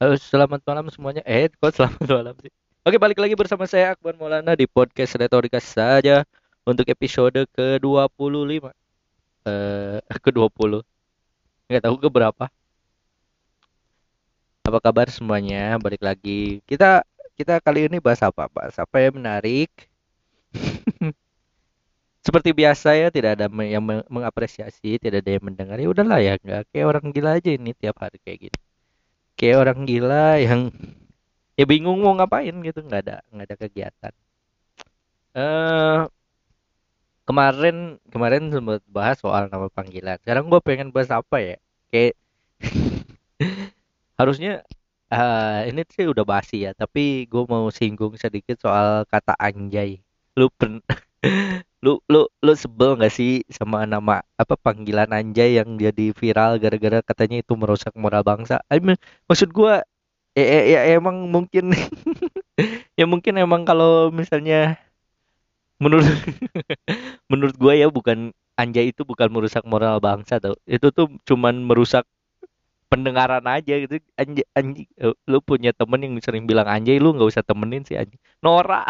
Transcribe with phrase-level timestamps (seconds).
[0.00, 1.22] Halo, selamat malam semuanya.
[1.22, 2.50] Eh, kok selamat malam sih?
[2.84, 6.26] Oke, balik lagi bersama saya Akbar Maulana di podcast Retorika saja
[6.66, 8.74] untuk episode ke-25.
[9.46, 10.82] Eh, ke-20.
[11.70, 12.44] Nggak tahu ke berapa.
[14.66, 15.78] Apa kabar semuanya?
[15.84, 16.58] Balik lagi.
[16.66, 17.06] Kita
[17.38, 18.50] kita kali ini bahas apa?
[18.50, 19.70] Bahas apa yang menarik?
[22.26, 25.76] Seperti biasa ya, tidak ada yang me- mengapresiasi, tidak ada yang mendengar.
[25.78, 28.63] Ya udahlah ya, nggak kayak orang gila aja ini tiap hari kayak gini.
[29.38, 30.60] Kayak orang gila yang
[31.58, 34.12] ya bingung mau ngapain gitu nggak ada nggak ada kegiatan.
[35.34, 36.00] Eh
[37.28, 37.76] kemarin
[38.12, 40.20] kemarin sempat bahas soal nama panggilan.
[40.22, 41.56] Sekarang gue pengen bahas apa ya?
[41.92, 42.14] Kayak
[44.20, 44.62] harusnya
[45.12, 50.00] eh ini sih udah basi ya tapi gue mau singgung sedikit soal kata anjay.
[50.38, 50.82] Lu pen
[51.84, 56.98] lu lu lu sebel nggak sih sama nama apa panggilan anjay yang jadi viral gara-gara
[57.04, 58.64] katanya itu merusak moral bangsa?
[58.72, 58.96] I mean,
[59.28, 59.84] maksud gue
[60.38, 61.76] ya, ya, ya emang mungkin
[62.98, 64.80] ya mungkin emang kalau misalnya
[65.82, 66.08] menurut
[67.30, 70.56] menurut gue ya bukan anjay itu bukan merusak moral bangsa tau.
[70.64, 72.08] Itu tuh cuman merusak
[72.88, 74.00] pendengaran aja gitu.
[74.16, 77.98] Anjay, anjing eh, lu punya temen yang sering bilang anjay lu nggak usah temenin sih
[77.98, 78.86] anjing Nora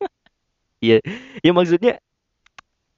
[0.84, 1.00] iya
[1.44, 2.00] ya maksudnya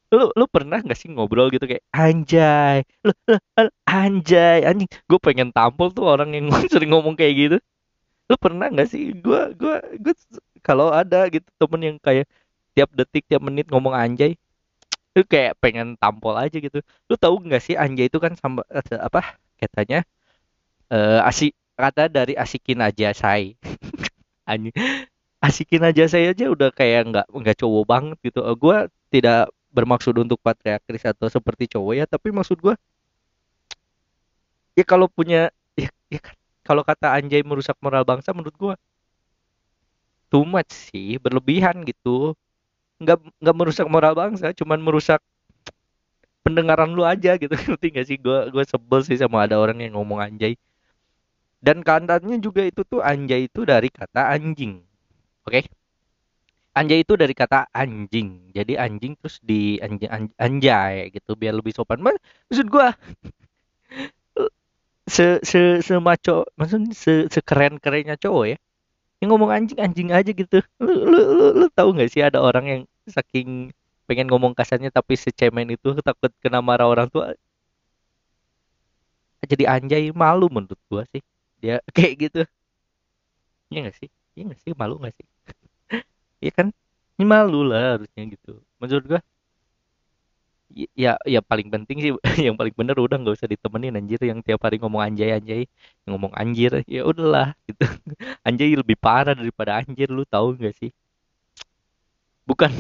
[0.08, 4.88] lu lu pernah nggak sih ngobrol gitu kayak anjay lu, lu, lu, anjay anjing.
[5.04, 7.56] Gue pengen tampol tuh orang yang sering ngomong kayak gitu.
[8.28, 9.12] Lu pernah nggak sih?
[9.20, 10.14] Gua gua gua
[10.64, 12.28] kalau ada gitu temen yang kayak
[12.76, 14.36] tiap detik tiap menit ngomong anjay
[15.16, 16.78] lu kayak pengen tampol aja gitu.
[17.10, 20.06] Lu tahu nggak sih anjay itu kan sama ada apa katanya
[20.92, 23.56] eh asik kata dari asikin aja say.
[24.50, 24.72] Anjing
[25.38, 28.40] asikin aja saya aja udah kayak nggak nggak cowok banget gitu.
[28.42, 28.76] Eh, gua
[29.12, 32.74] tidak bermaksud untuk patriarkis atau seperti cowok ya tapi maksud gua
[34.78, 38.74] ya kalau punya ya, ya kan kalau kata anjay merusak moral bangsa menurut gua
[40.32, 42.36] too much sih berlebihan gitu.
[43.02, 45.20] Nggak nggak merusak moral bangsa cuman merusak
[46.44, 47.52] pendengaran lu aja gitu.
[47.66, 48.16] Ngerti gak sih?
[48.20, 50.56] Gue gue sebel sih sama ada orang yang ngomong anjay.
[51.58, 54.82] Dan katanya juga itu tuh anjay itu dari kata anjing.
[55.46, 55.66] Oke
[56.78, 58.28] anjay itu dari kata anjing.
[58.56, 60.08] Jadi anjing terus di anjay,
[60.38, 61.98] anjay gitu biar lebih sopan.
[62.04, 62.16] Mas,
[62.48, 62.86] maksud gue
[65.14, 68.56] se se semaco maksudnya se sekeren kerennya cowok ya
[69.20, 70.58] yang ngomong anjing anjing aja gitu.
[70.84, 72.82] Lu lu lu, lu tahu nggak sih ada orang yang
[73.16, 73.48] saking
[74.08, 77.34] pengen ngomong kasarnya tapi secemen itu takut kena marah orang tua?
[79.50, 81.22] Jadi anjay malu menurut gua sih.
[81.62, 82.40] Dia kayak gitu.
[83.70, 84.08] Iya nggak sih?
[84.34, 84.72] Iya nggak sih?
[84.80, 85.26] Malu nggak sih
[86.42, 86.68] iya kan?
[87.18, 88.50] Ini malu lah harusnya gitu.
[88.80, 89.20] Menurut gua
[90.80, 92.12] y- ya ya paling penting sih
[92.46, 94.20] yang paling bener udah nggak usah ditemenin anjir.
[94.22, 95.62] Yang tiap hari ngomong anjay anjay.
[96.04, 97.84] Yang ngomong anjir ya udahlah gitu.
[98.48, 100.90] Anjay lebih parah daripada anjir lu tahu nggak sih?
[102.48, 102.72] Bukan.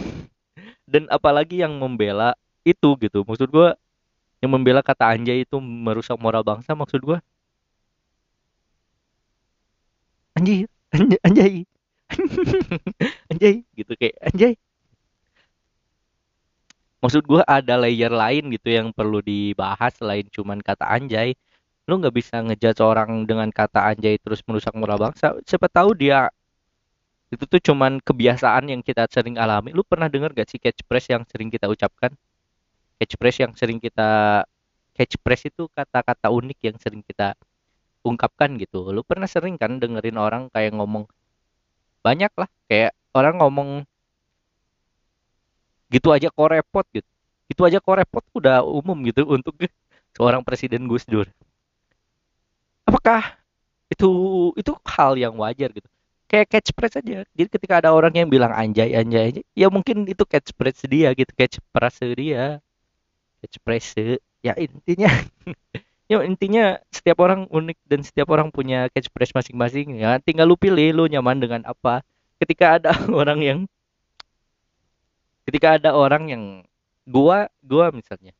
[0.88, 2.34] Dan apalagi yang membela
[2.66, 3.22] itu gitu.
[3.26, 3.76] Maksud gua
[4.42, 7.18] yang membela kata anjay itu merusak moral bangsa maksud gua.
[10.36, 10.66] Anjir.
[10.94, 11.54] Anjay anjay
[13.30, 14.54] anjay gitu kayak anjay.
[16.98, 21.38] Maksud gua ada layer lain gitu yang perlu dibahas selain cuman kata anjay.
[21.88, 25.38] Lu nggak bisa ngejudge orang dengan kata anjay terus merusak moral bangsa.
[25.46, 26.28] Siapa tahu dia
[27.28, 29.70] itu tuh cuman kebiasaan yang kita sering alami.
[29.76, 32.12] Lu pernah dengar gak sih catchphrase yang sering kita ucapkan?
[32.98, 34.42] Catchphrase yang sering kita
[34.96, 37.36] catchphrase itu kata-kata unik yang sering kita
[38.02, 38.90] ungkapkan gitu.
[38.90, 41.04] Lu pernah sering kan dengerin orang kayak ngomong
[42.04, 43.68] banyak lah kayak orang ngomong
[45.88, 47.08] gitu aja kok repot gitu.
[47.48, 49.56] Itu aja kok repot udah umum gitu untuk
[50.12, 51.28] seorang presiden Gus Dur.
[52.88, 53.36] Apakah
[53.88, 54.08] itu
[54.56, 55.88] itu hal yang wajar gitu?
[56.28, 57.24] Kayak catchphrase aja.
[57.24, 61.32] Jadi ketika ada orang yang bilang anjay anjay aja ya mungkin itu catchphrase dia gitu
[61.32, 62.60] catchphrase dia
[63.40, 65.08] catchphrase ya intinya
[66.08, 70.16] ya intinya setiap orang unik dan setiap orang punya catchphrase masing-masing ya.
[70.24, 72.00] Tinggal lu pilih lu nyaman dengan apa.
[72.40, 73.58] Ketika ada orang yang
[75.44, 76.42] ketika ada orang yang
[77.04, 78.32] gua gua misalnya.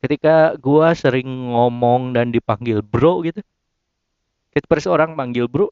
[0.00, 3.44] Ketika gua sering ngomong dan dipanggil bro gitu
[4.56, 5.68] catchphrase orang panggil bro.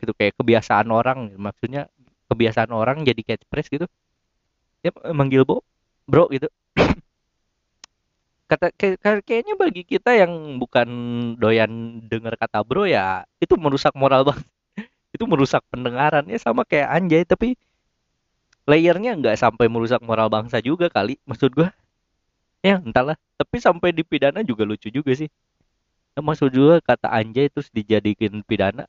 [0.00, 1.92] Gitu kayak kebiasaan orang maksudnya
[2.32, 3.86] kebiasaan orang jadi catchphrase gitu.
[4.80, 5.60] Dia manggil bro
[6.08, 6.48] bro gitu
[8.50, 10.88] kata kayak- kayaknya bagi kita yang bukan
[11.38, 14.46] doyan dengar kata bro ya itu merusak moral banget.
[15.14, 16.26] Itu merusak pendengaran.
[16.26, 17.54] Ya sama kayak anjay tapi
[18.66, 21.70] layernya nggak sampai merusak moral bangsa juga kali maksud gua.
[22.66, 23.16] Ya entahlah.
[23.38, 25.30] Tapi sampai dipidana juga lucu juga sih.
[26.18, 28.84] Maksud juga kata anjay terus dijadikan pidana.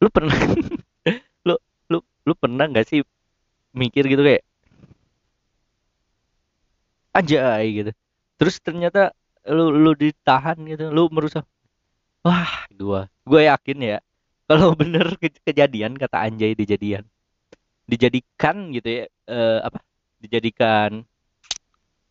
[0.00, 0.34] Lu pernah
[1.48, 1.54] lu
[1.92, 3.00] lu lu pernah nggak sih
[3.76, 4.42] mikir gitu kayak
[7.14, 7.90] anjay gitu.
[8.40, 9.12] Terus ternyata
[9.48, 11.44] lu lu ditahan gitu lu merusak.
[12.24, 13.98] Wah gua gua yakin ya
[14.50, 17.06] kalau bener ke kejadian kata anjay dijadian.
[17.86, 19.78] Dijadikan gitu ya eh, apa?
[20.20, 21.06] Dijadikan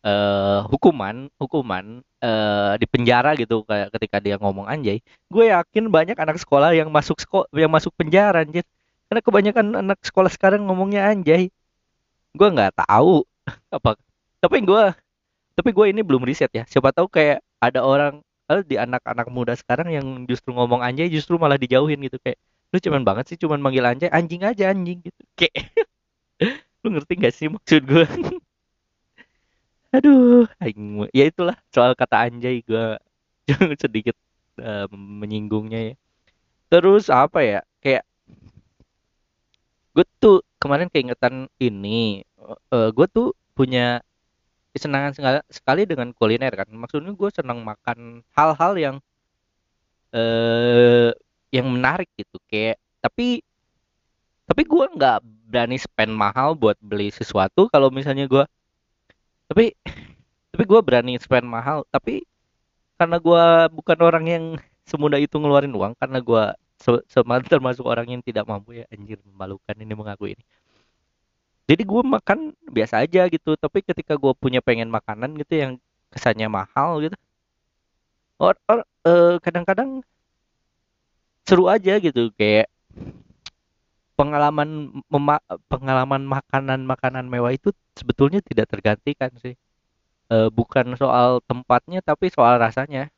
[0.00, 5.04] eh hukuman hukuman eh di penjara gitu kayak ketika dia ngomong anjay.
[5.28, 8.64] Gue yakin banyak anak sekolah yang masuk sekolah yang masuk penjara anjir.
[9.10, 11.52] Karena kebanyakan anak sekolah sekarang ngomongnya anjay.
[12.32, 13.26] Gue nggak tahu
[13.76, 13.98] apa
[14.40, 14.84] tapi gue
[15.60, 16.64] tapi gue ini belum riset ya.
[16.64, 21.36] Siapa tahu kayak ada orang eh, di anak-anak muda sekarang yang justru ngomong anjay justru
[21.36, 22.16] malah dijauhin gitu.
[22.24, 22.40] Kayak
[22.72, 25.22] lu cuman banget sih cuman manggil anjay anjing aja anjing gitu.
[25.36, 25.68] Kayak
[26.82, 28.06] lu ngerti gak sih maksud gue
[29.96, 30.46] aduh
[31.10, 32.96] ya itulah soal kata anjay gue
[33.82, 34.16] sedikit
[34.56, 35.94] eh, menyinggungnya ya.
[36.72, 38.08] Terus apa ya kayak
[39.92, 42.24] gue tuh kemarin keingetan ini
[42.72, 44.00] eh gue tuh punya
[44.74, 45.12] kesenangan
[45.50, 46.68] sekali, dengan kuliner kan.
[46.70, 48.96] Maksudnya gue senang makan hal-hal yang
[50.14, 51.10] eh
[51.54, 52.38] yang menarik gitu.
[52.50, 53.42] Kayak tapi
[54.46, 55.18] tapi gue nggak
[55.50, 58.44] berani spend mahal buat beli sesuatu kalau misalnya gue
[59.50, 59.74] tapi
[60.54, 61.86] tapi gue berani spend mahal.
[61.90, 62.22] Tapi
[62.98, 63.44] karena gue
[63.74, 64.44] bukan orang yang
[64.86, 66.44] semudah itu ngeluarin uang karena gue
[66.78, 67.04] se-
[67.46, 68.84] termasuk orang yang tidak mampu ya.
[68.90, 70.42] Anjir memalukan ini mengaku ini
[71.70, 73.54] jadi gue makan biasa aja gitu.
[73.54, 75.72] Tapi ketika gue punya pengen makanan gitu yang
[76.10, 77.14] kesannya mahal gitu
[78.40, 80.00] or, or eh, kadang-kadang
[81.44, 82.32] seru aja gitu.
[82.34, 82.72] Kayak
[84.18, 85.00] pengalaman
[85.70, 89.54] pengalaman makanan-makanan mewah itu sebetulnya tidak tergantikan sih.
[90.32, 93.12] Eh, bukan soal tempatnya tapi soal rasanya.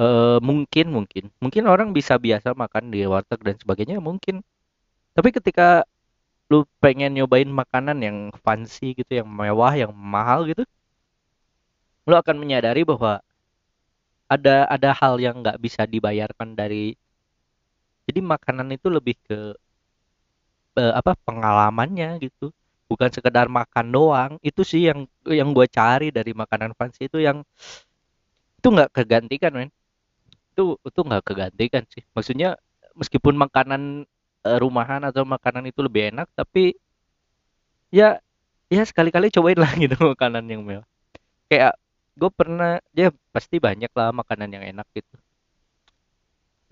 [0.00, 1.24] Eh mungkin mungkin.
[1.42, 4.40] Mungkin orang bisa biasa makan di warteg dan sebagainya mungkin.
[5.12, 5.84] Tapi ketika
[6.52, 10.62] lu pengen nyobain makanan yang fancy gitu yang mewah yang mahal gitu
[12.08, 13.12] lu akan menyadari bahwa
[14.34, 16.96] ada ada hal yang nggak bisa dibayarkan dari
[18.06, 19.38] jadi makanan itu lebih ke
[20.78, 22.52] eh, apa pengalamannya gitu.
[22.90, 27.40] Bukan sekedar makan doang itu sih yang yang gue cari dari makanan fancy itu yang
[28.58, 29.70] itu nggak kegantikan men.
[30.52, 32.02] Itu itu nggak kegantikan sih.
[32.16, 32.48] Maksudnya
[33.00, 34.04] meskipun makanan
[34.42, 36.74] rumahan atau makanan itu lebih enak tapi
[37.94, 38.18] ya
[38.72, 40.86] ya sekali-kali cobain lah gitu makanan yang mewah.
[41.46, 41.76] Kayak
[42.16, 45.14] gue pernah ya pasti banyak lah makanan yang enak gitu.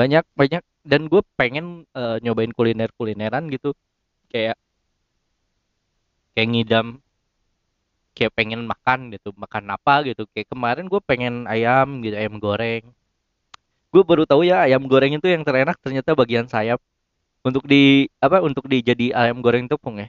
[0.01, 3.77] Banyak banyak dan gue pengen eh, nyobain kuliner kulineran gitu.
[4.33, 4.57] Kayak
[6.33, 6.87] kayak ngidam
[8.17, 10.25] kayak pengen makan gitu makan apa gitu.
[10.33, 12.85] Kayak kemarin gue pengen ayam gitu ayam goreng.
[13.93, 16.81] Gue baru tahu ya ayam goreng itu yang terenak ternyata bagian sayap
[17.47, 20.09] untuk di apa untuk dijadi ayam goreng tepung ya.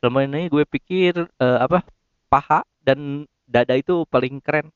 [0.00, 1.84] Selama ini gue pikir eh, apa
[2.30, 4.70] paha dan dada itu paling keren.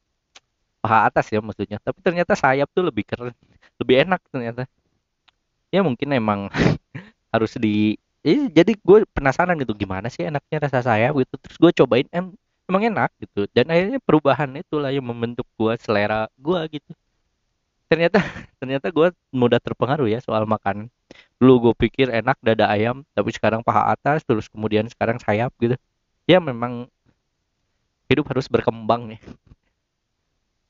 [0.82, 1.78] Paha atas ya maksudnya.
[1.80, 3.32] Tapi ternyata sayap tuh lebih keren
[3.80, 4.66] lebih enak ternyata.
[5.72, 6.52] Ya mungkin emang
[7.32, 11.34] harus di Eh, jadi gue penasaran gitu gimana sih enaknya rasa sayap gitu.
[11.42, 12.30] Terus gue cobain em
[12.70, 13.50] emang enak gitu.
[13.50, 16.92] Dan akhirnya perubahan itulah yang membentuk gue selera gue gitu.
[17.90, 18.22] Ternyata
[18.62, 20.86] ternyata gue mudah terpengaruh ya soal makan
[21.42, 25.74] dulu gue pikir enak dada ayam tapi sekarang paha atas terus kemudian sekarang sayap gitu.
[26.30, 26.86] Ya memang
[28.06, 29.18] hidup harus berkembang nih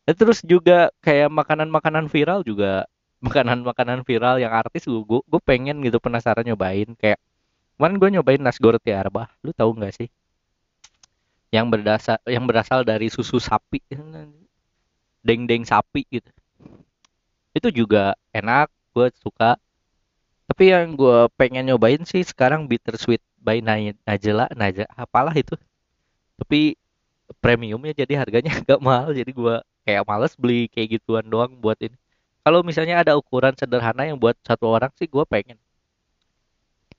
[0.09, 2.88] Dan terus juga kayak makanan-makanan viral juga.
[3.21, 6.88] Makanan-makanan viral yang artis gue gue pengen gitu penasaran nyobain.
[6.97, 7.21] Kayak
[7.76, 10.09] kemarin gue nyobain nasgor tiarbah lu tahu nggak sih?
[11.52, 13.79] Yang berdasar yang berasal dari susu sapi.
[15.23, 16.33] Deng-deng sapi gitu.
[17.52, 19.61] Itu juga enak gue suka
[20.52, 25.56] tapi yang gue pengen nyobain sih sekarang bittersweet by Naj- Najla Najla apalah itu.
[26.37, 26.76] Tapi
[27.40, 29.16] premiumnya jadi harganya agak mahal.
[29.16, 29.56] Jadi gue
[29.88, 31.97] kayak males beli kayak gituan doang buat ini.
[32.44, 35.56] Kalau misalnya ada ukuran sederhana yang buat satu orang sih gue pengen.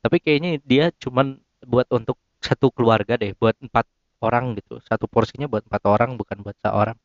[0.02, 3.86] Tapi kayaknya dia cuman buat untuk satu keluarga deh buat empat
[4.26, 4.82] orang gitu.
[4.82, 6.98] Satu porsinya buat empat orang bukan buat seorang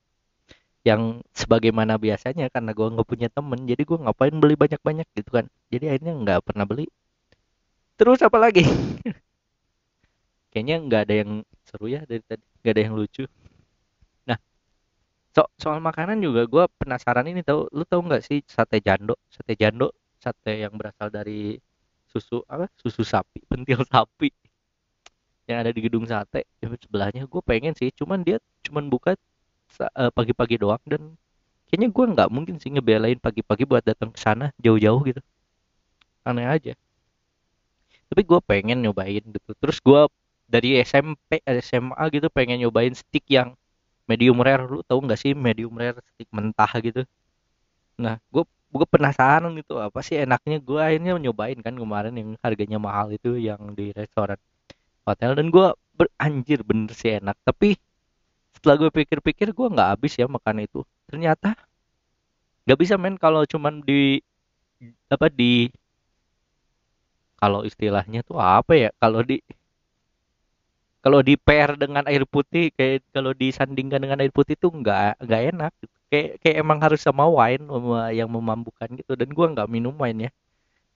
[0.86, 5.46] yang sebagaimana biasanya karena gue nggak punya temen jadi gue ngapain beli banyak-banyak gitu kan.
[5.72, 6.86] Jadi akhirnya nggak pernah beli.
[7.98, 8.62] Terus apa lagi?
[10.54, 11.30] Kayaknya nggak ada yang
[11.66, 12.44] seru ya dari tadi.
[12.62, 13.24] Nggak ada yang lucu.
[14.28, 14.38] Nah
[15.34, 19.18] so soal makanan juga gue penasaran ini tahu lu tahu nggak sih sate jando?
[19.28, 19.90] Sate jando
[20.22, 21.58] sate yang berasal dari
[22.10, 22.70] susu apa?
[22.78, 24.30] Susu sapi pentil sapi.
[25.48, 26.46] Yang ada di gedung sate.
[26.62, 29.18] Ya, sebelahnya gue pengen sih cuman dia cuman buka
[30.16, 31.14] pagi-pagi doang dan
[31.68, 35.20] kayaknya gue nggak mungkin sih ngebelain pagi-pagi buat datang ke sana jauh-jauh gitu.
[36.24, 36.74] Aneh aja.
[38.08, 39.50] Tapi gue pengen nyobain gitu.
[39.52, 40.00] Terus gue
[40.48, 43.52] dari SMP SMA gitu pengen nyobain stick yang
[44.08, 44.64] medium rare.
[44.64, 47.04] Lu tahu nggak sih medium rare stick mentah gitu?
[48.00, 50.56] Nah gue gue penasaran gitu apa sih enaknya?
[50.64, 54.40] Gue akhirnya nyobain kan kemarin yang harganya mahal itu yang di restoran
[55.04, 57.36] hotel dan gue beranjir bener sih enak.
[57.44, 57.76] Tapi
[58.58, 60.82] setelah gue pikir-pikir gue nggak habis ya makan itu.
[61.06, 61.54] Ternyata
[62.66, 64.18] nggak bisa main kalau cuman di
[65.08, 65.70] apa di
[67.38, 68.90] kalau istilahnya tuh apa ya?
[68.98, 69.38] Kalau di
[70.98, 75.42] kalau di pair dengan air putih kayak kalau disandingkan dengan air putih tuh nggak nggak
[75.54, 75.94] enak gitu.
[76.10, 77.62] kayak kayak emang harus sama wine
[78.18, 79.14] yang memabukkan gitu.
[79.14, 80.30] Dan gua nggak minum wine ya.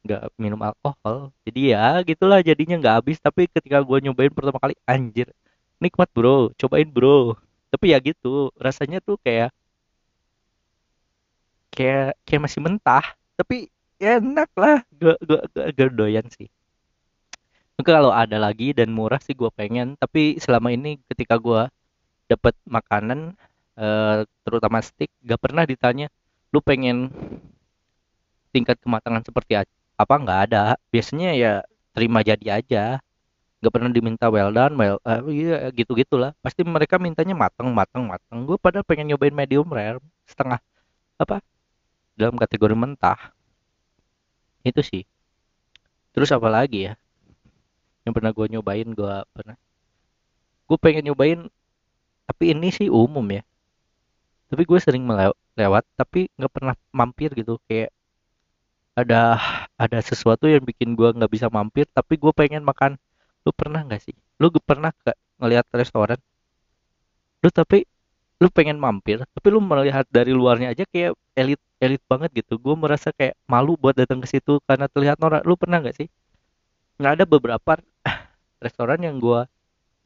[0.04, 1.30] Nggak minum alkohol.
[1.46, 3.18] Jadi ya gitulah jadinya nggak habis.
[3.22, 5.30] Tapi ketika gua nyobain pertama kali anjir.
[5.78, 6.50] Nikmat bro.
[6.58, 7.38] Cobain bro
[7.72, 9.48] tapi ya gitu rasanya tuh kayak
[11.72, 14.84] kayak kayak masih mentah tapi ya enak lah.
[14.92, 16.52] Gue gue gue doyan sih.
[17.82, 21.66] Kalau ada lagi dan murah sih gue pengen tapi selama ini ketika gue
[22.28, 23.34] dapat makanan
[23.80, 26.06] uh, terutama stick gak pernah ditanya
[26.52, 27.10] lu pengen
[28.52, 29.56] tingkat kematangan seperti
[29.96, 30.76] apa nggak ada.
[30.92, 31.52] Biasanya ya
[31.96, 33.00] terima jadi aja
[33.62, 38.02] gak pernah diminta well done well uh, iya, gitu gitulah pasti mereka mintanya mateng mateng
[38.10, 38.42] mateng.
[38.42, 40.58] Gue pada pengen nyobain medium rare setengah
[41.14, 41.38] apa
[42.18, 43.30] dalam kategori mentah.
[44.66, 45.06] Itu sih.
[46.10, 46.94] Terus apa lagi ya?
[48.02, 49.56] Yang pernah gue nyobain gue pernah
[50.66, 51.40] gue pengen nyobain
[52.26, 53.46] tapi ini sih umum ya.
[54.50, 57.62] Tapi gue sering melewat tapi nggak pernah mampir gitu.
[57.70, 57.94] Kayak
[58.92, 59.40] ada
[59.80, 63.00] ada sesuatu yang bikin gue nggak bisa mampir tapi gue pengen makan
[63.42, 64.14] lu pernah nggak sih?
[64.38, 66.18] Lu pernah gak ngelihat restoran?
[67.42, 67.86] Lu tapi
[68.42, 72.58] lu pengen mampir tapi lu melihat dari luarnya aja kayak elit elit banget gitu.
[72.58, 76.08] Gue merasa kayak malu buat datang ke situ karena terlihat norak lu pernah nggak sih?
[76.98, 77.72] Nggak ada beberapa
[78.64, 79.46] restoran yang gua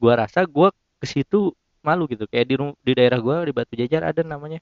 [0.01, 1.53] gua rasa gua ke situ
[1.85, 2.25] malu gitu.
[2.29, 4.61] Kayak di di daerah gua di Batu Jajar ada namanya.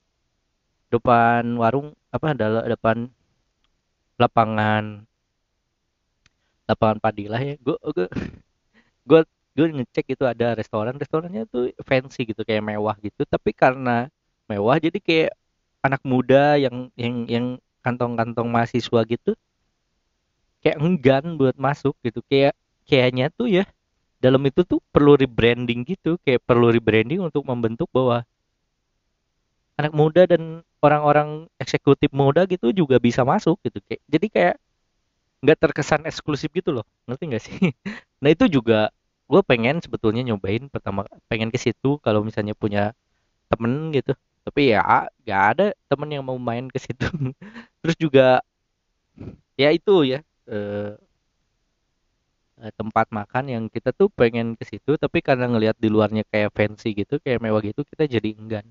[0.91, 3.07] Depan warung apa adalah depan
[4.19, 5.03] lapangan
[6.67, 7.55] lapangan Padilah ya.
[7.59, 7.77] Gua
[9.07, 9.21] gua
[9.55, 13.23] gue ngecek itu ada restoran restorannya tuh fancy gitu kayak mewah gitu.
[13.23, 14.11] Tapi karena
[14.51, 15.31] mewah jadi kayak
[15.79, 17.45] anak muda yang yang yang
[17.79, 19.37] kantong-kantong mahasiswa gitu
[20.59, 22.19] kayak enggan buat masuk gitu.
[22.27, 23.63] Kayak kayaknya tuh ya
[24.19, 26.19] dalam itu tuh perlu rebranding gitu.
[26.25, 28.27] Kayak perlu rebranding untuk membentuk bahwa
[29.79, 34.01] anak muda dan orang-orang eksekutif muda gitu juga bisa masuk gitu kayak.
[34.09, 34.55] Jadi kayak
[35.45, 36.85] nggak terkesan eksklusif gitu loh.
[37.05, 37.57] Ngerti nggak sih?
[38.23, 38.89] Nah itu juga
[39.29, 42.97] gue pengen sebetulnya nyobain pertama pengen ke situ kalau misalnya punya
[43.51, 44.17] temen gitu.
[44.45, 47.05] Tapi ya nggak ada temen yang mau main ke situ.
[47.85, 48.41] Terus juga
[49.55, 50.91] ya itu ya eh,
[52.61, 56.51] eh, tempat makan yang kita tuh pengen ke situ tapi karena ngelihat di luarnya kayak
[56.55, 58.65] fancy gitu kayak mewah gitu kita jadi enggan.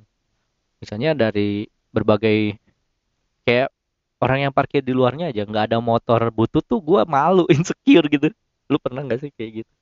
[0.82, 2.58] Misalnya dari berbagai
[3.46, 3.70] kayak
[4.24, 8.32] orang yang parkir di luarnya aja nggak ada motor butut tuh gue malu insecure gitu.
[8.72, 9.72] Lu pernah nggak sih kayak gitu?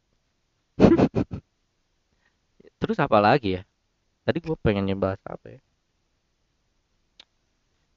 [2.83, 3.63] Terus apa lagi ya?
[4.27, 5.61] Tadi gue pengen nyoba apa ya?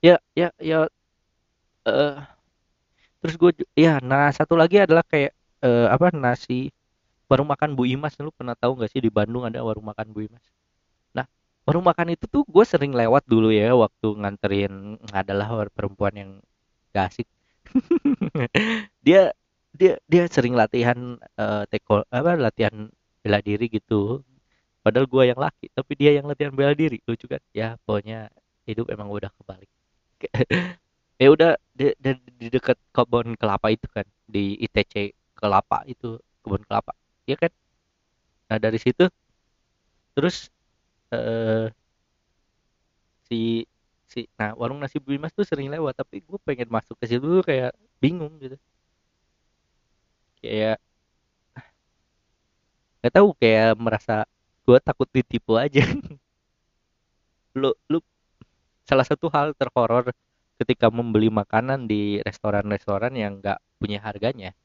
[0.05, 0.79] Ya ya ya
[1.89, 2.17] uh,
[3.25, 5.33] terus gue ya nah satu lagi adalah kayak
[5.65, 6.69] uh, apa nasi
[7.25, 8.13] warung makan Bu Imas.
[8.21, 10.45] Lu pernah tahu nggak sih di Bandung ada warung makan Bu Imas
[11.65, 16.31] warung makan itu tuh gue sering lewat dulu ya waktu nganterin adalah perempuan yang
[16.93, 17.27] gak asik.
[19.05, 19.33] Dia
[19.75, 22.87] dia dia sering latihan uh, teko apa latihan
[23.19, 24.23] bela diri gitu.
[24.85, 27.41] Padahal gue yang laki tapi dia yang latihan bela diri lucu kan?
[27.51, 28.31] Ya pokoknya
[28.69, 29.71] hidup emang udah kebalik.
[31.15, 36.59] Ya udah di, di, di dekat kebun kelapa itu kan di ITC kelapa itu kebun
[36.67, 36.91] kelapa.
[37.23, 37.51] Ya kan?
[38.51, 39.07] Nah dari situ
[40.11, 40.51] terus
[41.13, 41.69] uh,
[43.27, 43.65] si
[44.05, 47.73] si nah warung nasi Bimas tuh sering lewat tapi gue pengen masuk ke situ kayak
[48.01, 48.57] bingung gitu
[50.41, 50.77] kayak
[53.01, 54.25] nggak tahu kayak merasa
[54.65, 55.81] gue takut ditipu aja
[57.59, 57.99] lu lu
[58.85, 60.13] salah satu hal terhoror
[60.61, 64.55] ketika membeli makanan di restoran-restoran yang nggak punya harganya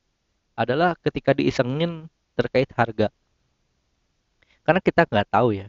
[0.54, 3.08] adalah ketika diisengin terkait harga.
[4.60, 5.68] Karena kita nggak tahu ya.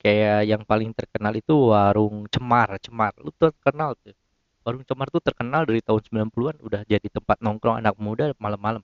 [0.00, 3.12] Kayak yang paling terkenal itu warung Cemar, Cemar.
[3.20, 4.16] Lu terkenal tuh.
[4.64, 8.80] Warung Cemar tuh terkenal dari tahun 90-an udah jadi tempat nongkrong anak muda malam-malam.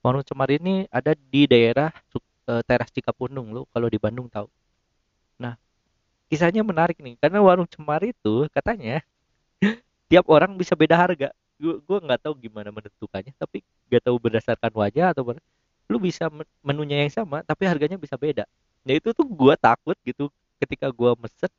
[0.00, 1.90] Warung Cemar ini ada di daerah
[2.46, 4.46] uh, Teras Cikapundung lu kalau di Bandung tahu.
[5.38, 5.58] Nah,
[6.30, 9.02] kisahnya menarik nih karena warung cemari itu katanya
[10.10, 14.70] tiap orang bisa beda harga gua gua nggak tahu gimana menentukannya tapi nggak tahu berdasarkan
[14.70, 15.42] wajah atau ber-
[15.90, 18.46] lu bisa men- menunya yang sama tapi harganya bisa beda
[18.86, 21.50] nah itu tuh gua takut gitu ketika gua mesen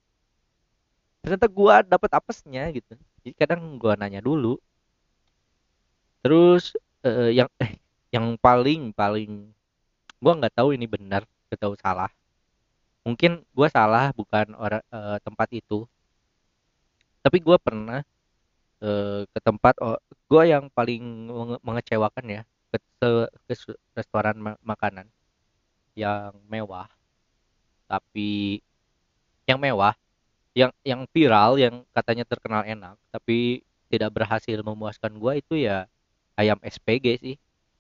[1.22, 2.98] ternyata gua dapat apesnya gitu.
[3.22, 4.58] Jadi kadang gua nanya dulu.
[6.26, 6.74] Terus
[7.06, 7.78] eh, yang eh,
[8.14, 9.54] yang paling paling
[10.22, 11.24] gua nggak tahu ini benar
[11.54, 12.10] atau salah.
[13.06, 15.86] Mungkin gua salah bukan orang eh, tempat itu.
[17.22, 18.02] Tapi gua pernah
[18.82, 19.98] eh, ke tempat oh,
[20.32, 22.78] gue yang paling menge- mengecewakan ya ke,
[23.48, 23.56] ke
[23.98, 25.08] restoran ma- makanan
[25.96, 26.88] yang mewah
[27.92, 28.64] tapi
[29.44, 29.92] yang mewah
[30.56, 35.88] yang yang viral yang katanya terkenal enak tapi tidak berhasil memuaskan gua itu ya
[36.40, 37.36] ayam SPG sih.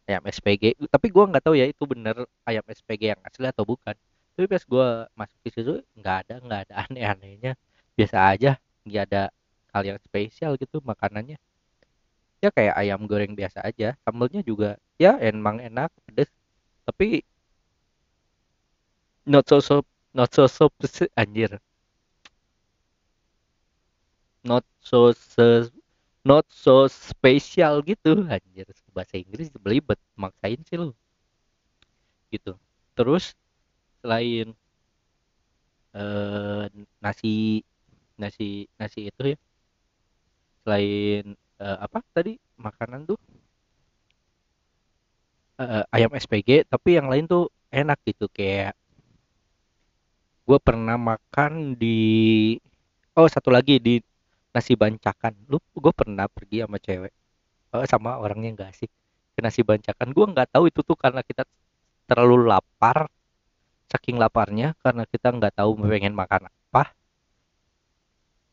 [0.07, 3.95] Ayam SPG tapi gua nggak tahu ya itu bener ayam SPG yang asli atau bukan.
[4.35, 6.73] Tapi pas gua masuk di situ nggak ada nggak ada.
[6.87, 7.55] Aneh-anehnya.
[7.95, 8.51] Biasa aja
[8.83, 9.23] nggak ada
[9.71, 11.39] hal yang spesial gitu makanannya.
[12.43, 13.95] Ya kayak ayam goreng biasa aja.
[14.03, 16.27] Sambelnya juga ya emang enak pedes.
[16.83, 17.23] Tapi
[19.27, 20.69] not so so not so so
[21.17, 21.59] anjir.
[24.43, 25.69] Not so so
[26.25, 28.67] not so spesial gitu anjir.
[28.95, 30.91] Bahasa Inggris belibet maksain sih lu.
[32.31, 32.55] Gitu.
[32.95, 33.35] Terus
[34.01, 34.55] selain
[35.95, 36.65] eh,
[37.03, 37.63] nasi
[38.21, 39.37] nasi nasi itu ya.
[40.63, 41.23] Selain
[41.61, 42.37] eh, apa tadi?
[42.57, 43.19] Makanan tuh.
[45.61, 48.25] Eh, ayam SPG tapi yang lain tuh enak gitu.
[48.31, 48.73] Kayak
[50.48, 52.57] gue pernah makan di
[53.15, 54.01] oh satu lagi di
[54.51, 55.33] nasi bancakan.
[55.48, 57.13] Lu gue pernah pergi sama cewek
[57.75, 58.89] oh, sama orangnya enggak sih
[59.36, 60.12] ke nasi bancakan.
[60.12, 61.48] Gue nggak tahu itu tuh karena kita
[62.07, 63.07] terlalu lapar
[63.91, 66.91] saking laparnya karena kita nggak tahu pengen makan apa.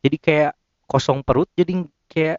[0.03, 0.53] Jadi kayak
[0.87, 2.39] kosong perut jadi kayak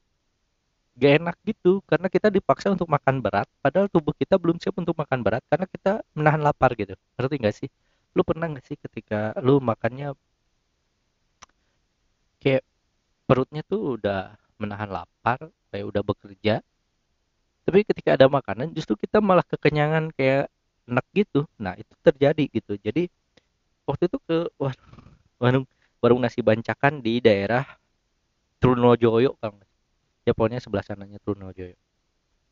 [0.99, 1.79] gak enak gitu.
[1.87, 5.67] Karena kita dipaksa untuk makan berat padahal tubuh kita belum siap untuk makan berat karena
[5.67, 6.95] kita menahan lapar gitu.
[7.19, 7.69] Ngerti nggak sih
[8.15, 10.13] lu pernah nggak sih ketika lu makannya
[12.41, 12.63] kayak
[13.27, 16.53] perutnya tuh udah menahan lapar kayak udah bekerja
[17.69, 20.49] tapi ketika ada makanan justru kita malah kekenyangan kayak
[20.89, 21.45] enak gitu.
[21.61, 22.73] Nah itu terjadi gitu.
[22.81, 23.05] Jadi
[23.85, 24.73] waktu itu ke war-
[25.41, 25.65] warung
[26.01, 27.61] warung nasi bancakan di daerah
[28.59, 29.65] Trunojoyo salah.
[30.27, 31.77] ya pokoknya sebelah sananya Trunojoyo.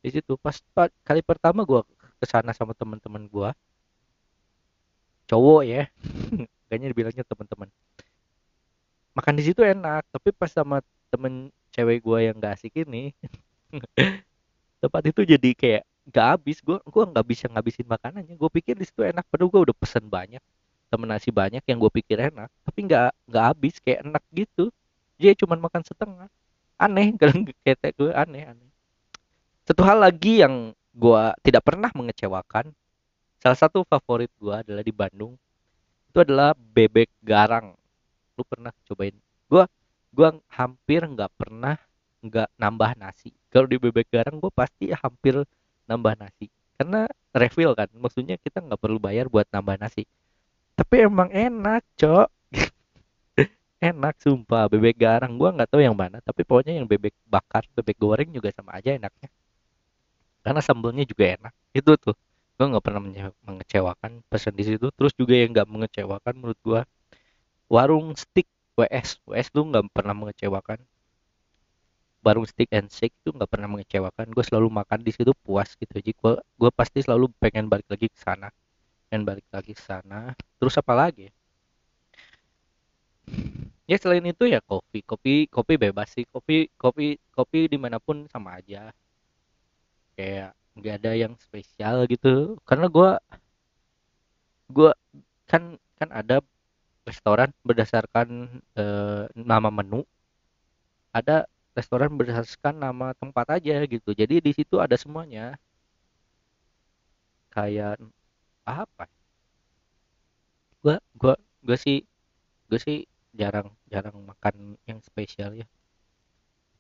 [0.06, 1.82] Di situ pas pa- kali pertama gua
[2.22, 3.58] ke sana sama teman-teman gua
[5.28, 5.84] cowok ya.
[6.68, 7.70] Kayaknya dibilangnya teman-teman.
[9.14, 10.80] Makan di situ enak tapi pas sama
[11.12, 13.16] temen cewek gua yang gak asik ini
[14.82, 16.64] tempat itu jadi kayak gak habis.
[16.64, 18.36] Gua gua nggak bisa ngabisin makanannya.
[18.40, 20.42] Gue pikir di situ enak padahal gua udah pesen banyak
[20.88, 24.72] temen nasi banyak yang gue pikir enak tapi nggak nggak habis kayak enak gitu.
[25.20, 26.32] Dia cuma makan setengah.
[26.80, 27.36] Aneh kalau
[27.66, 28.70] kayak gue aneh aneh.
[29.68, 32.72] Satu hal lagi yang gua tidak pernah mengecewakan
[33.42, 35.38] salah satu favorit gua adalah di Bandung.
[36.10, 37.78] Itu adalah bebek garang.
[38.38, 39.16] Lu pernah cobain?
[39.50, 39.66] Gua
[40.14, 41.78] gua hampir nggak pernah
[42.26, 43.32] nggak nambah nasi.
[43.54, 45.46] Kalau di bebek garang gua pasti hampir
[45.86, 46.50] nambah nasi.
[46.78, 50.06] Karena refill kan maksudnya kita nggak perlu bayar buat nambah nasi.
[50.78, 52.28] Tapi emang enak cok.
[53.94, 54.70] Enak sumpah.
[54.70, 58.50] Bebek garang gua nggak tahu yang mana tapi pokoknya yang bebek bakar bebek goreng juga
[58.54, 59.30] sama aja enaknya.
[60.42, 61.54] Karena sambelnya juga enak.
[61.74, 62.18] Itu tuh
[62.58, 63.02] gua nggak pernah
[63.46, 64.90] mengecewakan pesan di situ.
[64.98, 66.82] Terus juga yang nggak mengecewakan menurut gua
[67.72, 70.80] warung steak WS WS tuh nggak pernah mengecewakan.
[72.26, 74.30] Warung steak and shake itu nggak pernah mengecewakan.
[74.36, 75.90] Gue selalu makan di situ puas gitu.
[75.90, 78.52] Jadi gue gue pasti selalu pengen balik lagi ke sana.
[79.08, 80.36] Pengen balik lagi ke sana.
[80.60, 81.32] Terus apa lagi?
[83.88, 85.00] Ya selain itu ya kopi.
[85.08, 86.28] Kopi kopi bebas sih.
[86.28, 88.92] Kopi kopi kopi di mana pun sama aja.
[90.20, 92.58] Kayak nggak ada yang spesial gitu.
[92.68, 93.10] Karena gue
[94.76, 94.92] gue
[95.50, 95.64] kan
[96.00, 96.44] kan ada
[97.08, 98.28] restoran berdasarkan
[98.76, 100.04] eh, nama menu.
[101.12, 104.10] Ada restoran berdasarkan nama tempat aja gitu.
[104.14, 105.56] Jadi di situ ada semuanya.
[107.54, 107.98] Kayak
[108.68, 109.08] apa
[110.84, 111.34] gua gua
[111.66, 111.98] gua sih
[112.70, 112.98] gue sih
[113.40, 114.56] jarang jarang makan
[114.90, 115.68] yang spesial ya.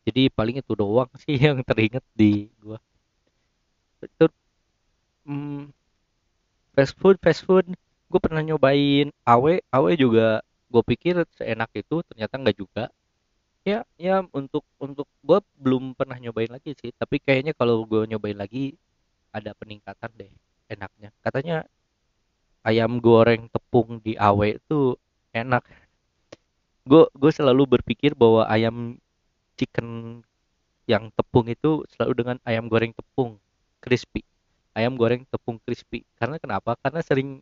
[0.07, 2.79] Jadi paling itu doang sih yang teringat di gua
[4.05, 4.25] itu
[5.27, 5.73] mm,
[6.77, 7.65] fast food fast food.
[8.07, 9.53] Gue pernah nyobain awe.
[9.73, 12.83] Awe juga gue pikir seenak itu ternyata nggak juga.
[13.67, 16.93] Ya ya untuk untuk gue belum pernah nyobain lagi sih.
[16.95, 18.77] Tapi kayaknya kalau gue nyobain lagi
[19.33, 20.31] ada peningkatan deh
[20.71, 21.09] enaknya.
[21.25, 21.67] Katanya
[22.63, 24.95] ayam goreng tepung di awe itu
[25.35, 25.63] enak.
[26.87, 28.95] Gue gue selalu berpikir bahwa ayam
[29.59, 30.21] chicken
[30.87, 33.35] yang tepung itu selalu dengan ayam goreng tepung
[33.81, 34.21] crispy.
[34.77, 36.05] Ayam goreng tepung crispy.
[36.17, 36.77] Karena kenapa?
[36.77, 37.41] Karena sering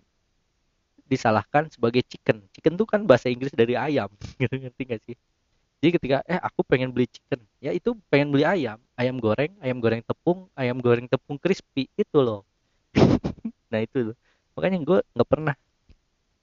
[1.06, 2.42] disalahkan sebagai chicken.
[2.56, 4.10] Chicken tuh kan bahasa Inggris dari ayam.
[4.42, 5.16] Gitu ngerti gak sih?
[5.84, 7.44] Jadi ketika eh aku pengen beli chicken.
[7.62, 8.82] Ya itu pengen beli ayam.
[8.98, 11.86] Ayam goreng ayam goreng tepung ayam goreng tepung crispy.
[11.94, 12.42] Itu loh.
[13.74, 14.18] Nah itu loh.
[14.56, 15.56] Makanya gue nggak pernah.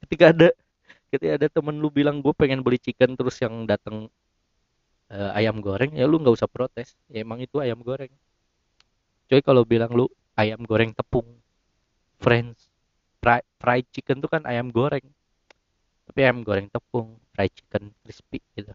[0.05, 0.49] Ketika ada
[1.09, 4.13] ketika ada temen lu bilang gue pengen beli chicken terus yang datang
[5.09, 6.93] uh, ayam goreng ya lu nggak usah protes.
[7.09, 8.13] Ya emang itu ayam goreng
[9.33, 11.25] coy kalau bilang lu ayam goreng tepung
[12.21, 12.69] french
[13.23, 15.07] fried, fried chicken tuh kan ayam goreng.
[16.11, 18.75] Tapi ayam goreng tepung fried chicken crispy gitu.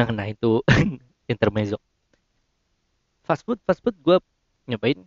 [0.00, 0.64] Nah, nah itu
[1.30, 1.76] intermezzo.
[3.22, 4.16] Fast food fast food gue
[4.66, 5.04] nyobain.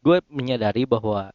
[0.00, 1.34] Gue menyadari bahwa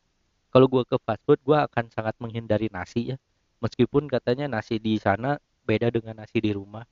[0.50, 3.18] kalau gue ke fast food gue akan sangat menghindari nasi ya.
[3.60, 5.36] Meskipun katanya nasi di sana
[5.68, 6.88] beda dengan nasi di rumah.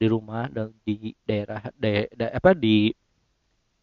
[0.00, 2.92] Di rumah dan di daerah de, apa di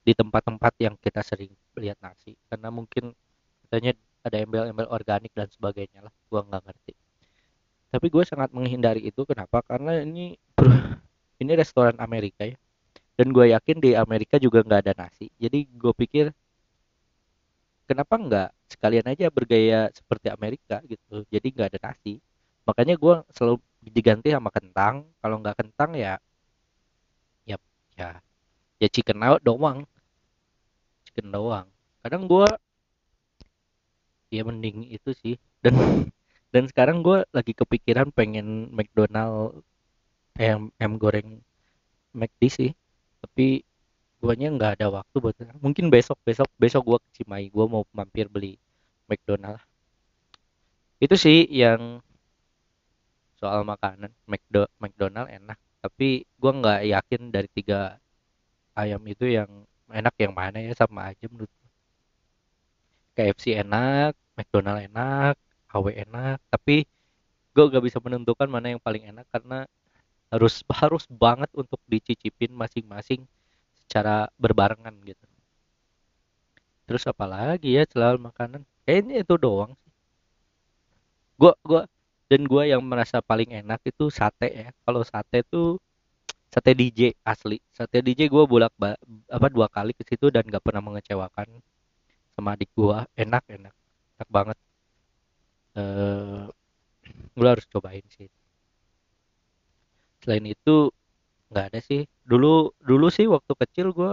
[0.03, 2.35] di tempat-tempat yang kita sering lihat nasi.
[2.51, 3.15] Karena mungkin
[3.67, 6.13] katanya ada embel-embel organik dan sebagainya lah.
[6.27, 6.93] Gua nggak ngerti.
[7.93, 9.21] Tapi gue sangat menghindari itu.
[9.21, 9.61] Kenapa?
[9.61, 10.33] Karena ini
[11.41, 12.57] ini restoran Amerika ya.
[13.13, 15.29] Dan gue yakin di Amerika juga nggak ada nasi.
[15.37, 16.33] Jadi gue pikir
[17.85, 21.21] kenapa nggak sekalian aja bergaya seperti Amerika gitu?
[21.29, 22.17] Jadi nggak ada nasi.
[22.65, 25.05] Makanya gue selalu diganti sama kentang.
[25.21, 26.17] Kalau nggak kentang ya
[27.45, 27.61] ya
[27.93, 28.17] ya
[28.81, 29.85] ya chicken out doang
[31.13, 31.69] chicken doang.
[32.01, 32.49] Kadang gue
[34.33, 35.37] ya mending itu sih.
[35.61, 35.77] Dan
[36.53, 39.61] dan sekarang gue lagi kepikiran pengen McDonald
[40.41, 41.37] ayam ayam goreng
[42.17, 42.71] McD sih.
[43.21, 43.61] Tapi
[44.17, 48.25] guanya nggak ada waktu buat mungkin besok besok besok gue ke Cimahi gue mau mampir
[48.25, 48.57] beli
[49.05, 49.61] McDonald.
[50.97, 52.01] Itu sih yang
[53.37, 54.09] soal makanan.
[54.25, 55.61] McDo McDonald enak.
[55.83, 58.01] Tapi gue nggak yakin dari tiga
[58.73, 61.51] ayam itu yang enak yang mana ya sama aja menurut
[63.17, 65.35] KFC enak McDonald enak
[65.69, 66.87] HW enak tapi
[67.53, 69.69] gue gak bisa menentukan mana yang paling enak karena
[70.33, 73.25] harus harus banget untuk dicicipin masing-masing
[73.85, 75.25] secara berbarengan gitu.
[76.89, 78.65] Terus apalagi ya selalu makanan?
[78.83, 79.77] Kayaknya itu doang
[81.43, 81.83] gue gua
[82.31, 84.67] dan gue yang merasa paling enak itu sate ya.
[84.87, 85.77] Kalau sate tuh
[86.53, 87.57] sate DJ asli.
[87.73, 88.73] Sate DJ gue bolak
[89.33, 91.49] apa dua kali ke situ dan gak pernah mengecewakan
[92.37, 93.73] sama adik gue enak enak.
[94.21, 94.57] Enak banget.
[95.73, 96.43] Uh, eh,
[97.33, 98.29] gue harus cobain sih.
[100.21, 100.93] Selain itu
[101.49, 102.05] nggak ada sih.
[102.21, 104.11] Dulu dulu sih waktu kecil gue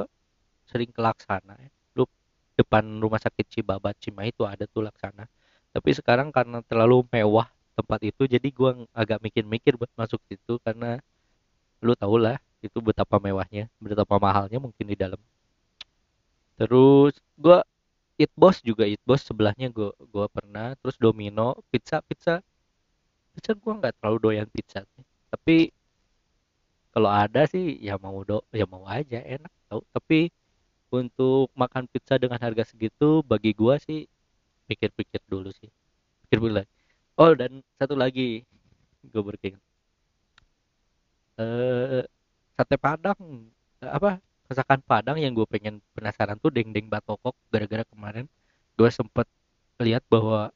[0.72, 1.54] sering ke Laksana.
[1.60, 1.70] Ya.
[1.96, 2.08] lu
[2.56, 5.28] depan rumah sakit Cibabat Cimahi itu ada tuh Laksana.
[5.76, 11.00] Tapi sekarang karena terlalu mewah tempat itu jadi gue agak mikir-mikir buat masuk situ karena
[11.84, 15.20] lu tau lah itu betapa mewahnya betapa mahalnya mungkin di dalam.
[16.60, 17.58] Terus gue
[18.20, 20.76] Eat Boss juga Eat Boss sebelahnya gue gua pernah.
[20.84, 22.44] Terus Domino pizza pizza.
[23.32, 24.84] Pizza gue nggak terlalu doyan pizza
[25.30, 25.70] tapi
[26.90, 29.80] kalau ada sih ya mau do ya mau aja enak tau.
[29.94, 30.28] Tapi
[30.90, 34.00] untuk makan pizza dengan harga segitu bagi gue sih
[34.68, 35.70] pikir-pikir dulu sih.
[36.26, 36.60] Pikir dulu
[37.20, 38.42] oh dan satu lagi
[39.06, 39.62] gue berkeingat
[41.40, 42.04] eh
[42.56, 43.48] sate padang
[43.80, 48.26] apa masakan Padang yang gue pengen penasaran tuh deng-deng batokok gara-gara kemarin.
[48.74, 49.26] Gue sempet
[49.78, 50.50] lihat bahwa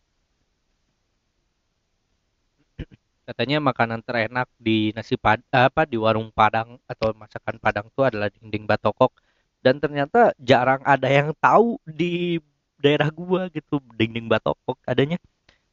[3.25, 8.29] katanya makanan terenak di nasi pad apa di warung Padang atau masakan Padang tuh adalah
[8.35, 9.15] dendeng batokok.
[9.65, 12.37] Dan ternyata jarang ada yang tahu di
[12.83, 15.17] daerah gua gitu dendeng batokok adanya.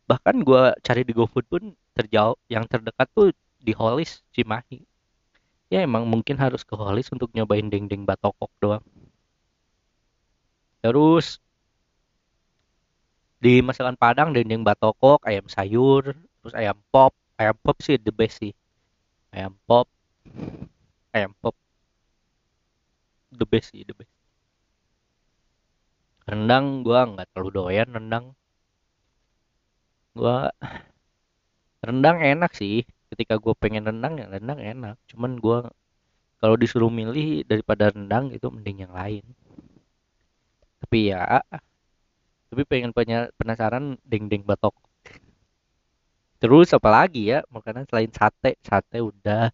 [0.08, 1.64] Bahkan gua cari di GoFood pun
[1.98, 4.91] terjauh yang terdekat tuh di Holis Cimahi
[5.72, 8.84] ya emang mungkin harus ke Hollis untuk nyobain dendeng batokok doang.
[10.84, 11.40] Terus
[13.40, 16.12] di masakan Padang dendeng batokok ayam sayur
[16.44, 17.16] terus ayam pop.
[17.40, 18.54] Ayam pop sih the best sih.
[19.32, 19.88] Ayam pop
[21.16, 21.56] ayam pop.
[23.32, 24.12] The best sih the best.
[26.28, 28.26] Rendang gua nggak terlalu doyan rendang.
[30.12, 30.52] Gua
[31.80, 34.96] rendang enak sih ketika gue pengen rendang ya rendang enak.
[35.12, 35.68] Cuman gue
[36.42, 39.26] kalau disuruh milih daripada rendang itu mending yang lain.
[40.82, 41.44] Tapi ya
[42.52, 42.92] tapi pengen
[43.40, 44.76] penasaran deng deng batok.
[46.42, 49.54] Terus apa lagi ya makanan selain sate sate udah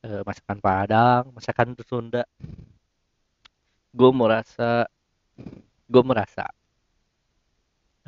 [0.00, 2.24] e, masakan padang masakan Sunda.
[3.94, 4.88] Gue merasa
[5.86, 6.48] gue merasa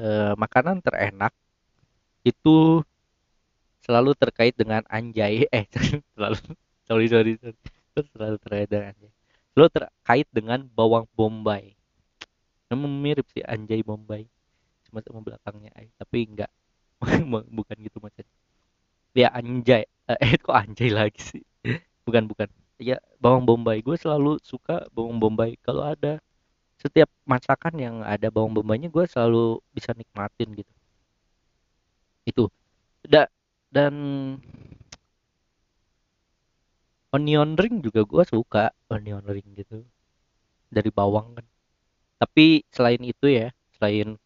[0.00, 1.30] e, makanan terenak
[2.26, 2.82] itu
[3.86, 5.46] selalu terkait dengan anjay.
[5.54, 5.64] Eh
[6.18, 6.36] selalu
[6.84, 7.56] sorry sorry, sorry.
[8.12, 9.12] selalu terkait dengan anjay.
[9.54, 11.78] Selalu terkait dengan bawang bombay.
[12.68, 14.26] Memang mirip sih anjay bombay.
[14.90, 16.50] Cuma sama belakangnya ay tapi enggak.
[17.56, 18.26] Bukan gitu macam
[19.16, 19.86] ya anjay.
[20.10, 21.42] Eh kok anjay lagi sih?
[22.06, 22.50] Bukan bukan.
[22.76, 23.80] Ya bawang bombay.
[23.80, 25.56] Gue selalu suka bawang bombay.
[25.64, 26.20] Kalau ada
[26.76, 30.72] setiap masakan yang ada bawang bombaynya gue selalu bisa nikmatin gitu.
[32.28, 32.44] Itu.
[33.00, 33.30] Da,
[33.72, 33.94] dan
[37.14, 39.82] onion ring juga gue suka onion ring gitu.
[40.70, 41.46] Dari bawang kan.
[42.20, 44.16] Tapi selain itu ya selain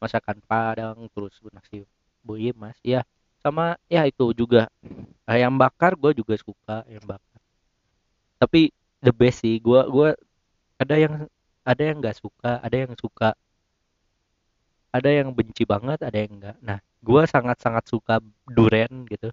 [0.00, 1.84] masakan padang terus nasi
[2.24, 3.04] boye mas ya
[3.44, 4.70] sama ya itu juga.
[5.28, 7.40] Ayam bakar gue juga suka ayam bakar.
[8.40, 10.12] Tapi the best sih gue gua
[10.76, 11.14] ada yang
[11.64, 13.36] ada yang nggak suka ada yang suka
[14.92, 19.32] ada yang benci banget ada yang enggak nah gue sangat sangat suka duren gitu.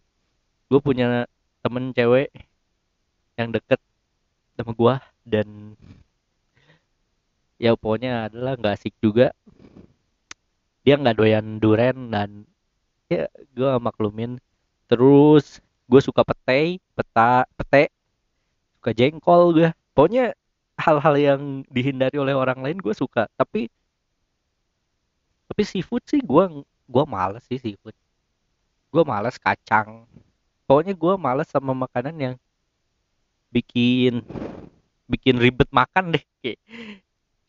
[0.72, 1.28] Gue punya
[1.64, 2.32] temen cewek
[3.36, 3.80] yang deket
[4.58, 4.96] sama gue
[5.28, 5.48] dan
[7.62, 9.36] ya pokoknya adalah nggak asik juga.
[10.88, 12.48] Dia nggak doyan duren dan
[13.12, 14.40] ya gue maklumin.
[14.88, 17.92] Terus gue suka pete peta pete
[18.80, 20.36] suka jengkol gue pokoknya
[20.80, 23.28] hal-hal yang dihindari oleh orang lain gue suka.
[23.36, 23.68] Tapi
[25.48, 26.44] tapi seafood sih gue
[26.88, 27.94] gue males sih seafood.
[28.90, 30.08] Gue males kacang.
[30.64, 32.36] Pokoknya gue males sama makanan yang
[33.52, 34.24] bikin
[35.08, 36.24] bikin ribet makan deh.
[36.44, 36.60] Kayak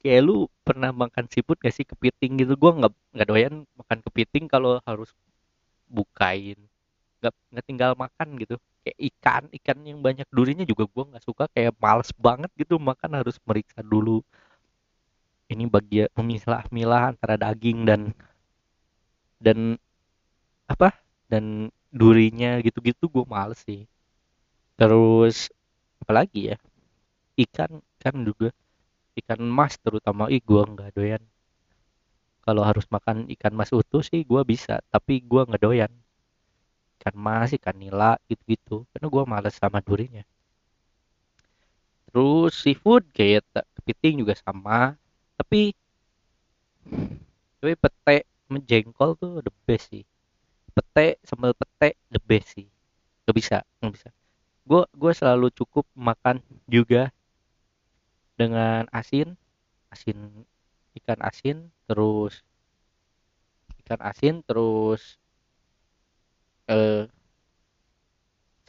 [0.02, 2.54] kayak lu pernah makan seafood gak sih kepiting gitu?
[2.58, 5.10] Gue nggak nggak doyan makan kepiting kalau harus
[5.90, 6.58] bukain.
[7.22, 8.56] Nggak nggak tinggal makan gitu.
[8.82, 11.44] Kayak ikan ikan yang banyak durinya juga gue nggak suka.
[11.54, 14.22] Kayak males banget gitu makan harus meriksa dulu.
[15.48, 18.12] Ini bagian memilah-milah antara daging dan
[19.38, 19.78] dan
[20.68, 20.92] apa
[21.30, 23.88] dan durinya gitu-gitu gue males sih.
[24.78, 25.48] Terus
[26.02, 26.56] apalagi ya?
[27.38, 28.50] Ikan ikan juga.
[29.18, 30.28] Ikan mas terutama.
[30.30, 31.22] Ih gue nggak doyan.
[32.44, 35.92] Kalau harus makan ikan mas utuh sih gue bisa tapi gue nggak doyan.
[37.00, 38.84] Ikan mas ikan nila gitu-gitu.
[38.92, 40.22] Karena gue males sama durinya.
[42.08, 43.44] Terus seafood kayak
[43.76, 44.96] kepiting juga sama.
[45.36, 45.76] Tapi
[47.58, 48.16] tapi pete
[48.48, 50.04] menjengkol tuh the best sih.
[50.72, 52.68] Pete sambal pete the best sih.
[53.28, 54.08] Gak bisa gak bisa.
[54.68, 57.12] Gue gue selalu cukup makan juga
[58.38, 59.34] dengan asin
[59.90, 60.44] asin
[61.00, 61.56] ikan asin
[61.88, 62.44] terus
[63.84, 65.16] ikan asin terus
[66.68, 67.08] eh,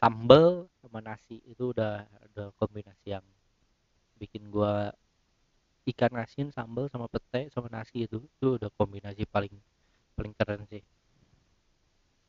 [0.00, 1.44] sambal sama nasi.
[1.44, 3.26] Itu udah udah kombinasi yang
[4.16, 4.92] bikin gua
[5.88, 9.54] ikan asin sambal sama pete sama nasi itu itu udah kombinasi paling
[10.16, 10.82] paling keren sih.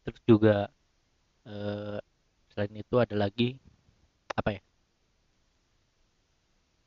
[0.03, 0.55] Terus juga
[1.47, 1.99] eh,
[2.51, 3.57] selain itu ada lagi
[4.39, 4.61] apa ya?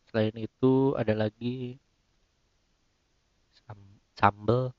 [0.08, 1.76] Selain itu ada lagi
[3.66, 3.78] sam
[4.16, 4.72] sambal.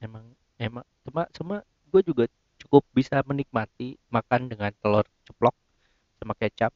[0.00, 0.24] Emang
[0.58, 1.56] emang cuma cuma
[1.92, 2.24] gue juga
[2.60, 5.54] cukup bisa menikmati makan dengan telur ceplok
[6.18, 6.72] sama kecap.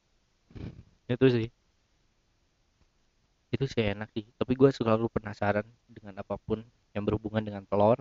[1.07, 1.47] Itu sih
[3.53, 4.25] itu sih enak sih.
[4.39, 6.59] Tapi gue selalu penasaran dengan apa pun
[6.95, 7.99] yang berhubungan dengan telur.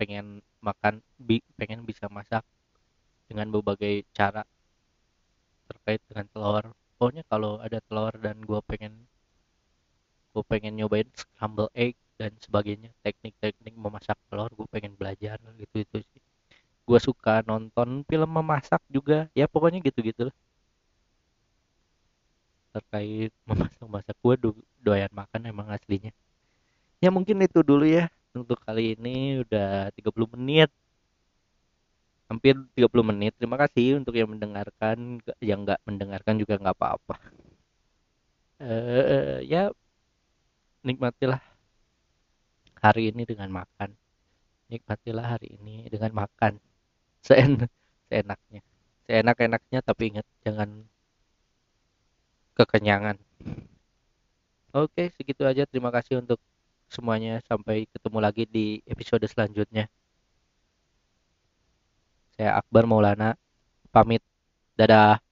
[0.00, 2.42] Pengen makan bi pengen bisa masak
[3.28, 4.42] dengan berbagai cara
[5.68, 6.64] terkait dengan telur.
[6.96, 8.92] Pokoknya kalau ada telur dan gue pengen
[10.34, 15.98] gue pengen nyobain scramble egg dan sebagainya teknik-teknik memasak telur gue pengen belajar gitu itu
[16.10, 16.22] sih.
[16.88, 19.28] Gue suka nonton film memasak juga.
[19.32, 20.36] Ya pokoknya gitu-gitu lah
[22.74, 24.50] terkait memasak-masak gue do
[24.82, 26.10] doyan makan emang aslinya.
[26.98, 28.10] Ya mungkin itu dulu ya.
[28.34, 30.70] Untuk kali ini udah 30 menit.
[32.26, 33.32] Hampir 30 menit.
[33.38, 35.22] Terima kasih untuk yang mendengarkan.
[35.38, 37.16] Yang nggak mendengarkan juga nggak apa-apa.
[38.58, 39.70] Eh ya
[40.82, 41.38] nikmatilah
[42.82, 43.94] hari ini dengan makan.
[44.66, 46.58] Nikmatilah hari ini dengan makan.
[47.22, 47.70] Seen
[48.10, 48.60] seenaknya.
[49.06, 50.88] Seenak-enaknya tapi ingat jangan
[52.54, 53.18] kekenyangan.
[54.74, 55.66] Oke segitu aja.
[55.66, 56.38] Terima kasih untuk
[56.90, 57.42] semuanya.
[57.46, 59.86] Sampai ketemu lagi di episode selanjutnya.
[62.34, 63.38] Saya Akbar Maulana
[63.94, 64.22] pamit.
[64.74, 65.22] Dadah